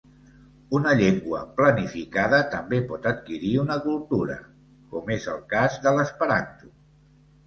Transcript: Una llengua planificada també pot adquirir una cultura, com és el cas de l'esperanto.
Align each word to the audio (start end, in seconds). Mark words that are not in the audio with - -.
Una 0.77 0.91
llengua 0.99 1.41
planificada 1.57 2.39
també 2.53 2.79
pot 2.91 3.05
adquirir 3.11 3.51
una 3.63 3.77
cultura, 3.83 4.39
com 4.95 5.13
és 5.17 5.29
el 5.35 5.45
cas 5.53 5.77
de 5.85 5.95
l'esperanto. 5.99 6.73